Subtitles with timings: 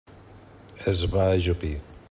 [0.93, 1.73] Es va ajupir.